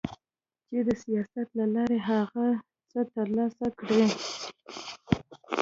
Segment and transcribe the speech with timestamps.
[0.67, 2.47] چي د سياست له لارې هغه
[2.91, 4.03] څه ترلاسه کړي